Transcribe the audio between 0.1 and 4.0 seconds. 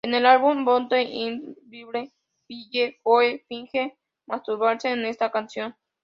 el álbum "Bullet in a Bible" Billie Joe finge